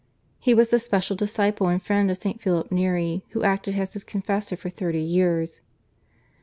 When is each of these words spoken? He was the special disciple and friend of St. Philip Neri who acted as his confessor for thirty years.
He 0.39 0.55
was 0.55 0.71
the 0.71 0.79
special 0.79 1.15
disciple 1.15 1.67
and 1.67 1.79
friend 1.79 2.09
of 2.09 2.17
St. 2.17 2.41
Philip 2.41 2.71
Neri 2.71 3.23
who 3.33 3.43
acted 3.43 3.75
as 3.77 3.93
his 3.93 4.03
confessor 4.03 4.57
for 4.57 4.71
thirty 4.71 4.99
years. 5.03 5.61